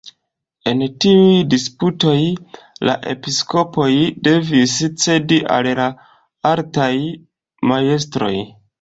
[0.69, 2.15] En tiuj disputoj
[2.91, 3.91] la episkopoj
[4.31, 5.89] devis cedi al la
[6.57, 6.93] altaj
[7.73, 8.37] majstroj.